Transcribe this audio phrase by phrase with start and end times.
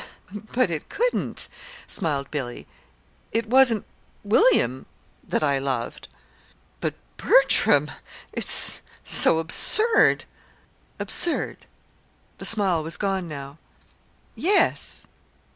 [0.51, 1.47] "But it couldn't,"
[1.85, 2.65] smiled Billy.
[3.31, 3.85] "It wasn't
[4.23, 4.87] William
[5.27, 6.07] that I loved."
[6.79, 7.91] "But Bertram!
[8.33, 10.25] it's so absurd."
[10.97, 11.67] "Absurd!"
[12.39, 13.59] The smile was gone now.
[14.33, 15.05] "Yes.